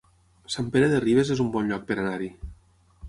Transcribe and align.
Sant 0.53 0.71
Pere 0.75 0.87
de 0.93 1.01
Ribes 1.03 1.33
es 1.37 1.43
un 1.45 1.53
bon 1.59 1.69
lloc 1.73 1.85
per 1.93 1.99
anar-hi 2.01 2.31